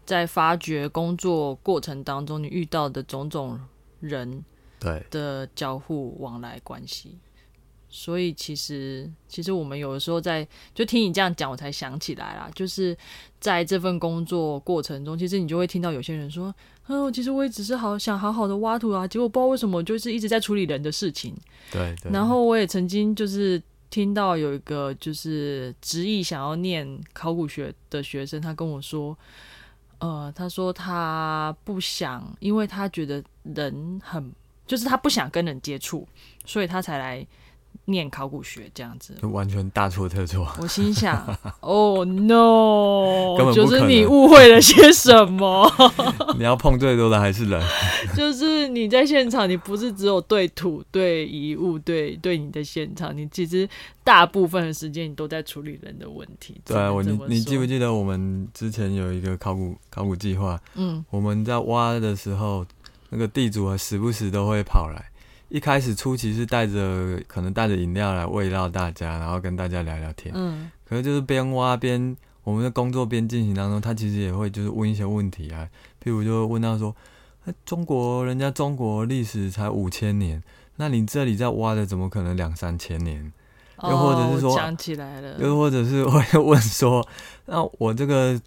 [0.05, 3.59] 在发掘工作过程当中你遇到的种种
[3.99, 4.45] 人
[4.79, 7.17] 对的交互往来关系。
[7.93, 12.49] 所以其实，其实我们有的时候在就听你这样讲，我才想起来啦。
[12.55, 12.97] 就是
[13.41, 16.55] 在这份工作过程中，其实你就会听到有些人说
[16.87, 21.35] ：“哦，其实我也只是好想好好的挖土啊，结果不知道为什么就是一直在处理人的事情。”
[21.69, 21.93] 对。
[22.09, 29.17] 然后我也曾经就是听到有一个就是执意想要念考古学的学生，他跟我说
[29.99, 34.31] ：“呃，他说他不想，因为他觉得人很，
[34.65, 36.07] 就是他不想跟人接触，
[36.45, 37.27] 所以他才来。”
[37.85, 40.47] 念考古学这样子，完全大错特错。
[40.59, 41.25] 我心想，
[41.61, 45.69] 哦 no，就是你误会了些什么？
[46.37, 47.61] 你要碰最多的还是人？
[48.15, 53.67] 就是你在现场，你不是只有对土、对遗物、对对你的现场，你其实
[54.03, 56.59] 大部分的时间你都在处理人的问题。
[56.65, 60.59] 对啊，我你你记不记得我们之前有一个考古考古计划？
[60.75, 62.65] 嗯，我们在挖的时候，
[63.09, 65.10] 那个地主啊，时不时都会跑来。
[65.51, 70.33] 一开始初期是带着可能带着饮料来慰劳大家，然后跟大家聊聊天。
[70.33, 75.67] 嗯，可是就是边挖边我们的工作边进行当中，他其实也会就是问一些问题啊，
[76.01, 76.95] 譬如就问到说，
[77.65, 80.41] 中国人家中国历史才五千年，
[80.77, 83.33] 那你这里在挖的怎么可能两三千年？
[83.83, 87.05] 又或者是说想起来了，又或者是会 问说，
[87.47, 88.39] 那我这个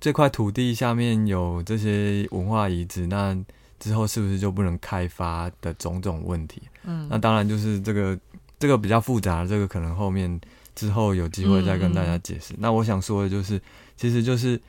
[0.00, 3.38] 这块土地下面有这些文化遗址，那？
[3.80, 6.62] 之后是不是就不能开发的种种问题？
[6.84, 8.16] 嗯，那当然就是这个
[8.60, 10.40] 这个比较复杂，这个可能后面
[10.76, 12.54] 之后有机会再跟大家解释。
[12.58, 13.60] 那我想说的就是，
[13.96, 14.60] 其实就是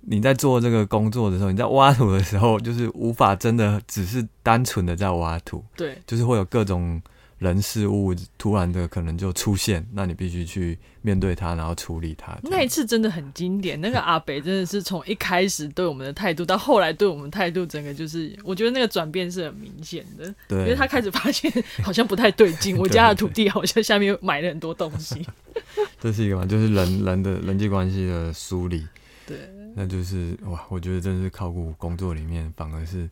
[0.00, 7.00] 你在做这个工作的时候，你在挖土的时候，就是无法真的只是单纯的在挖土，对，就是会有各种。
[7.38, 12.36] 人事物突然的可能就出现，那你必须去面对它，然后处理它。
[12.42, 20.34] 那一次真的很经典，那个阿北真的是从一开始对我们的态度，到后来对我们态度，整个就是我觉得那个转变是很明显的。
[20.48, 25.24] 对，因为他开始发现好像不太对劲， 我家的土地好像下面埋了很多东西。
[26.00, 28.84] 这是一个嘛，就是人人的人际关系的梳理。
[29.24, 29.36] 对，
[29.76, 33.08] 那就是哇，我觉得真的是考古工作里面反而是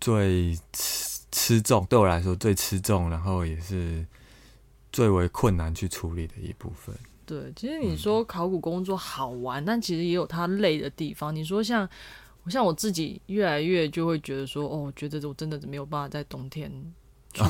[0.00, 0.56] 最。
[1.38, 4.04] 吃重对我来说最吃重，然后也是
[4.90, 6.92] 最为困难去处理的一部分。
[7.24, 11.32] 对，其实你说考古工作好玩，但其实也有它累的地方。
[11.32, 11.88] 你说像
[12.42, 16.72] 我像我自己，越来越就会觉得说，哦，觉得我真的没有办法在冬天
[17.32, 17.44] 出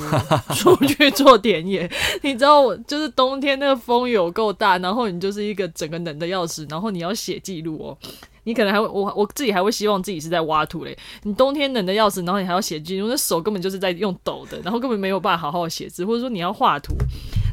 [0.77, 1.91] 出去做田野。
[2.23, 7.99] 你知道，我就是冬天那个风有够大，然后你就是一个整个冷的要死，然后你要写记录哦。
[8.45, 10.97] 你可能还会，我我自己还会希望自己是在挖土嘞。
[11.25, 16.95] 你冬天冷的要死，然后你还要写记录，那手根本就是在用抖的，然后根本没有办法好好写字，或者说你要画图，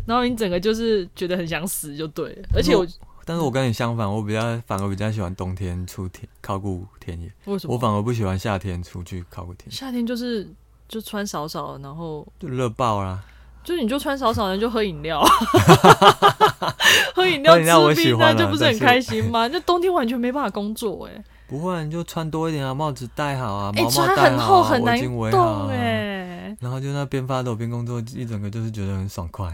[0.07, 2.47] 然后你整个就是觉得很想死就对了。
[2.53, 2.87] 而且我，
[3.25, 7.29] 但是我跟你相反，我比较反而比较喜欢冬天出田考古田野。
[7.43, 7.73] 为什么？
[7.73, 9.75] 我反而不喜欢夏天出去考古田野。
[9.75, 10.47] 夏天就是
[10.87, 13.19] 就穿少少，然后就热爆啦。
[13.63, 15.19] 就是你就穿少少，的就喝饮料，
[17.15, 17.57] 喝饮料
[17.93, 19.47] 吃冰，那就不是很开心吗？
[19.47, 21.23] 那冬天完全没办法工作哎。
[21.47, 24.99] 不会，你就穿多一点啊，帽子戴好啊，哎，穿很厚很难
[25.31, 26.14] 动哎。
[26.59, 29.45] 然后就那边发抖边工作，一整个就是觉得很爽快。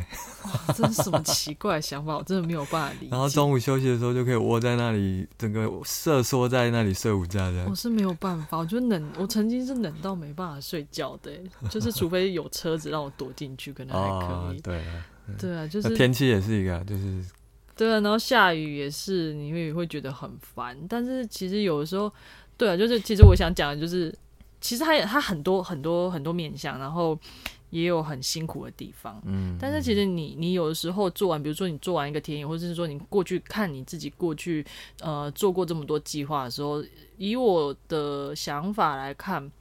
[0.44, 2.18] 哇，这是什么奇怪的想法？
[2.18, 3.08] 我真的没有办法理解。
[3.12, 7.66] 然后中午休息的时候就可以窝在那里，整个瑟缩在那里睡午觉的。
[7.70, 11.32] 我是没有办法，我觉得冷，我曾经是冷到没办法睡觉的，
[11.70, 14.62] 就是除非有车子让我躲进去，可能还可以。
[14.62, 14.84] 对，
[15.40, 17.24] 对啊，就是天气也是一个，就是
[17.76, 20.78] 对啊，然后下雨也是，你会会觉得很烦。
[20.88, 22.12] 但是其实有的时候，
[22.58, 24.14] 对啊，就是其实我想讲的就是。
[24.62, 27.18] 其实它它很多很多很多面向，然后
[27.72, 29.22] 也有很辛苦的地方。
[29.26, 34.66] 嗯，但是其实你你有的时候做完，比如说你做完一个田野，或者是说你过去看你自己过去
[35.02, 36.82] 呃做过这么多计划的时候，
[37.18, 39.52] 以我的想法来看。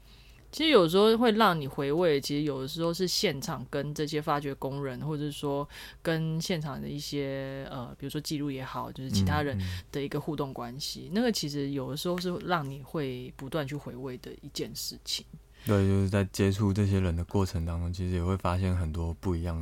[0.53, 5.69] 其实有时候会让你回味，其实有的时候是现场跟这些发掘工人，或者是说
[6.03, 9.57] 跟现场的一些呃，比如说记录也好，就是其他人
[9.93, 15.25] 的一个互动关系，那个其实有的时候是让你会不断去回味的一件事情。
[15.67, 19.57] 对，就是在接触这些人的过程当中，其实也会发现很多不一样，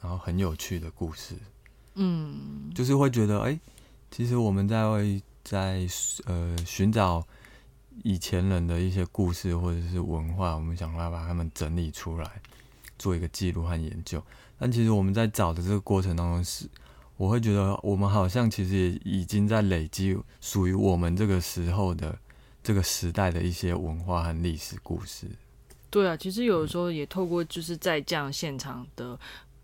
[0.00, 1.34] 然后很有趣的故事。
[1.96, 3.60] 嗯，就是会觉得，哎，
[4.10, 5.86] 其实我们在会在
[6.24, 7.22] 呃寻找。
[8.04, 12.40] 以前人的一些故事或者是文化，我们想要把它们整理出来，
[12.98, 14.22] 做一个记录和研究。
[14.58, 16.66] 但其实我们在找的这个过程当中，是
[17.16, 22.18] 我会觉得我们好像其实也已经在累积属于我们这个时候的
[22.62, 25.26] 这个时代的一些文化和历史故事。
[25.90, 29.18] 对啊，其实有的时候也透过就是在这样现场的，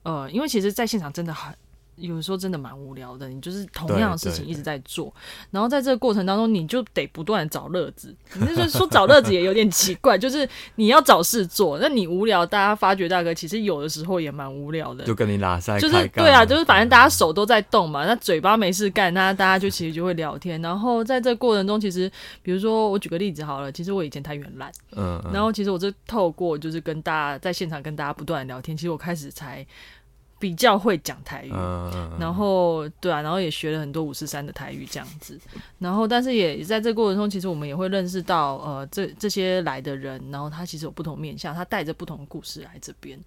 [0.05, 1.55] 呃，因为其实，在现场真的很。
[1.97, 5.15] 有时候真的蛮无聊的，你就是同样的事情一直在做，
[5.51, 8.15] 然后在这个过程当中，你就得不断找乐子。
[8.35, 20.61] 你就是说找乐子也有点奇怪，就是你要找事做，那你无聊，大家发觉大哥其实有的时候也蛮无聊的，就跟你拉塞，就是对啊，就是反正大家手都在动嘛，那嘴巴没事干，那大家就其实就会聊天。
[20.61, 22.11] 然后在这个过程中，其实
[22.43, 29.65] 比如说我举个例子好了，其实我以前太原懒，嗯，然后其实我就透过就是跟大家在现场跟大家不断聊天，其实我开始才。
[30.45, 31.51] 比较会讲台语，
[32.21, 35.41] 然后对啊，然后也学了很多五四三的台语这样子，
[35.79, 43.19] 然后但是也在这过程中，其实我们也会认识到，呃，这这些来的人，然后他其实有不同面相，他带着不同的故事来这边。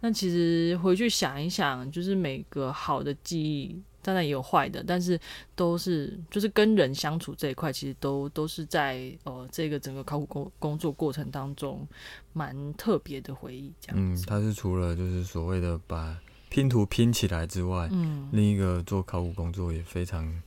[0.00, 5.20] 那其实回去想一想，就是每个好的记忆，当然也有坏的，但是
[5.54, 11.86] 都是就是跟人相处这一块，其实都都是在呃这个整个考古工工作过程当中
[12.32, 13.70] 蛮特别的回忆。
[13.82, 16.16] 这样子，他是除了就是所谓的把。
[16.54, 20.40] 拼图拼起来之外，嗯，另一个做考古工作也非常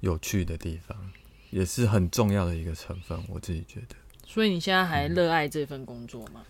[0.00, 0.96] 有趣的地方，
[1.50, 3.22] 也是很重要的一个成分。
[3.28, 3.94] 我自己觉得。
[4.26, 6.42] 所以你现在还热爱这份工作吗？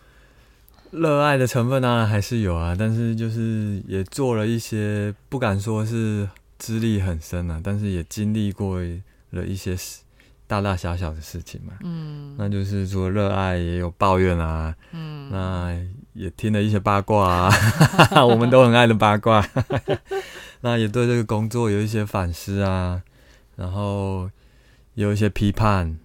[0.93, 8.81] 热爱的成分当然还是有啊，但是就是也做了一些，不敢说是资历很深啊，但是也经历过
[9.31, 10.02] 了一些事。
[10.53, 15.75] 大大小小的事情嘛，嗯，那就是说热爱也有抱怨啊，嗯，那
[16.13, 17.51] 也听了一些八卦啊，
[18.23, 19.43] 我们都很爱的八卦，
[20.61, 23.03] 那也对这个工作有一些反思啊，
[23.57, 24.31] 然后
[24.93, 25.99] 有一些批判，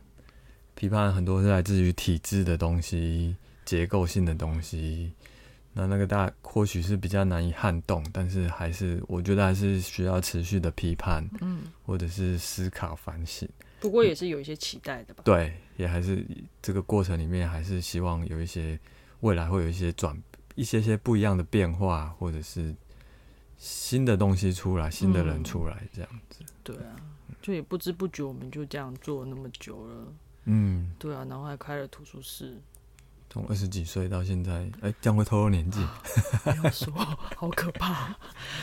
[0.76, 3.36] 批判很多是来自于体制的东西、
[3.66, 5.12] 结构性的东西，
[5.74, 13.46] 那那个大或许是比较难以撼动，但是还是我觉得还是需要持续的批判，嗯，或者是思考反省。
[13.80, 15.24] 不过也是有一些期待的吧。
[15.24, 16.26] 对，也还是
[16.62, 18.80] 这个过程里面，还是希望有一些
[19.22, 20.16] 未来会有一些转
[20.56, 22.76] 一些些不一样的变化，或者是
[23.58, 26.44] 新的东西出来，新的人出来这样子。
[26.64, 26.96] 对啊，
[27.42, 30.14] 就也不知不觉我们就这样做那么久了。
[30.46, 32.58] 嗯，对啊，然后还开了图书室。
[33.38, 35.80] 从二十几岁到现在，哎，这样会透露年纪？
[36.44, 36.92] 不要说，
[37.36, 38.18] 好可怕，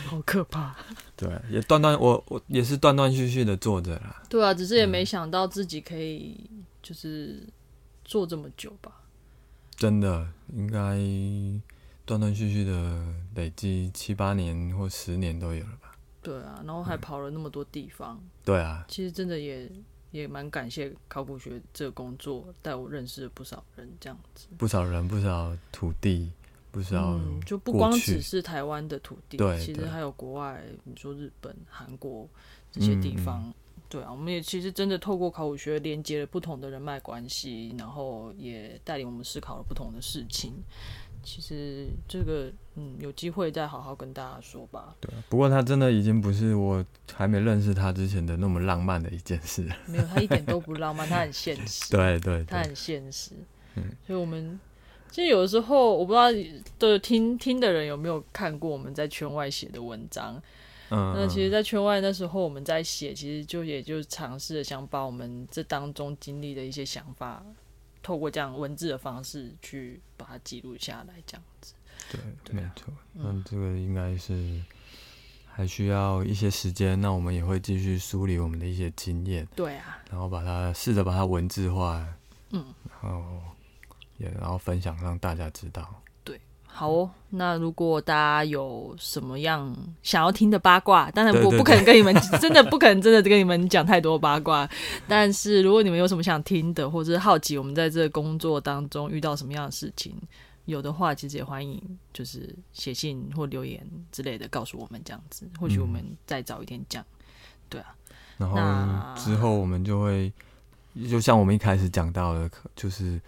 [0.06, 0.74] 好可怕。
[1.14, 4.20] 对，也断断，我我也是断断续续的做着啦。
[4.28, 6.50] 对啊，只是也没想到自己可以
[6.82, 7.46] 就是
[8.04, 8.90] 做这么久吧。
[9.76, 10.98] 真的，应该
[12.04, 13.06] 断断续续的
[13.36, 15.94] 累积七八年或十年都有了吧？
[16.20, 18.20] 对啊，然后还跑了那么多地方。
[18.44, 19.70] 对啊，其实真的也。
[20.14, 24.46] 也蛮感谢考古学这个工作，带我认识了不少人，这样子。
[24.56, 26.30] 不少人，不少土地，
[26.70, 32.28] 不少就不光只是台湾的土地，对，其实还有国外，你说日本、韩国
[32.70, 33.52] 这些地方，
[33.88, 40.52] 对啊，我们也其实真的透过考古学连接了不同的人脉关系，然后也带领我们思考了不同的事情。
[41.24, 44.94] 其实这个，嗯，有机会再好好跟大家说吧。
[45.00, 49.68] 对，不过他真的已经不是我还没认识他之前的那么浪漫的一件事。
[49.86, 51.90] 没有，他一点都不浪漫，他很现实。
[51.94, 53.32] 对对，他很现实。
[53.76, 54.58] 嗯，所以我们
[55.10, 56.30] 其实有的时候，我不知道
[56.78, 60.42] 的听听的人有没有看过我们在圈外写的文章。
[60.90, 67.44] 嗯，那其实，在圈外那时候我们在写，其实就也就尝试想把我们这当中经历的一些想法。
[68.02, 71.72] 透过这样文字的方式去把它记录下来，这样子。
[72.10, 72.20] 对，
[72.52, 72.92] 没错。
[73.12, 74.60] 那这个应该是
[75.46, 77.00] 还需要一些时间。
[77.00, 79.46] 那我们也会继续梳理我们的一些经验。
[79.54, 79.98] 对啊。
[80.10, 82.06] 然后把它试着把它文字化。
[82.50, 82.64] 嗯。
[83.02, 83.22] 然后
[84.18, 85.88] 也然后分享让大家知道。
[86.76, 94.68] 好哦，那如果大家有什么样想要听的八卦，当然我不可能跟你们 真的不可能真的跟你们讲太多八卦。
[95.06, 100.20] 但是如果你们有什么想听的，或者是好奇我们在这个工作当中遇到什么样的事情，
[100.64, 107.04] 有的话其实也欢迎就是写信或留言之类的告诉我们，这样子或许我们再早一天讲。
[107.68, 107.94] 对啊，
[108.38, 110.32] 然后之后我们就会
[111.08, 113.20] 就像我们一开始讲到的，就是。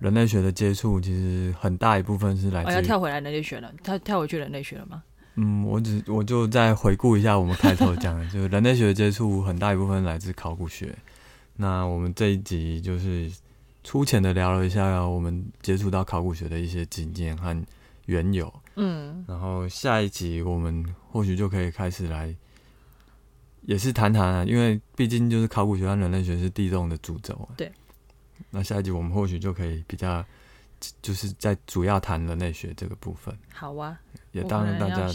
[0.00, 2.72] 人类学的接触其实很大一部分是来自……
[2.72, 5.02] 要跳回来人类学了，跳跳回去人类学了吗？
[5.36, 10.94] 嗯，我只我就再回顾一下我们开头讲的，就是人类学的接触很大一部分来自考古学。
[11.56, 13.32] 那我们这一集就是
[13.84, 17.54] 粗浅的聊了一下我们接触到考古学的一些经验和
[18.06, 18.52] 缘由。
[18.76, 22.34] 嗯，然后下一集我们或许就可以开始来，
[23.62, 27.54] 也是谈谈啊，因为毕竟就是考古学和人类学是地动的主轴啊。
[27.56, 27.70] 对。
[28.50, 30.24] 那下一集我们或许就可以比较，
[31.00, 33.36] 就是在主要谈人类学这个部分。
[33.52, 34.00] 好啊，
[34.32, 35.08] 也当然大家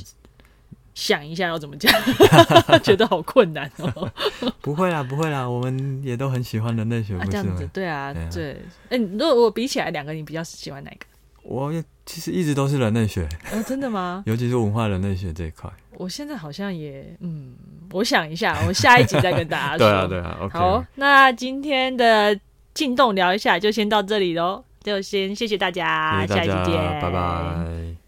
[0.99, 1.89] 想一下要怎么讲，
[2.83, 4.11] 觉得好困难哦。
[4.59, 8.57] 不会啦，不会啦，我们也都很喜欢人类学，这样子对啊，对。
[8.89, 11.05] 哎，如果我比起来两个，你比较喜欢哪个？
[11.43, 11.71] 我
[12.05, 13.23] 其实一直都是人类学。
[13.53, 14.21] 哦，真的吗？
[14.27, 15.71] 尤其是文化人类学这一块。
[15.93, 17.55] 我现在好像也，嗯，
[17.91, 19.77] 我想一下，我下一集再跟大家说。
[19.77, 20.49] 对啊，对啊。
[20.51, 22.37] 好，那今天的
[22.73, 27.98] 进洞聊一下就先到这里喽，就先谢谢大家，下一集见，拜拜。